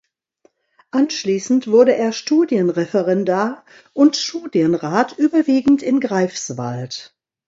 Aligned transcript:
Anschließend 0.89 1.67
wurde 1.67 1.95
er 1.95 2.11
Studienreferendar 2.11 3.63
und 3.93 4.17
Studienrat 4.17 5.15
überwiegend 5.19 5.83
in 5.83 5.99
Greifswald. 5.99 7.13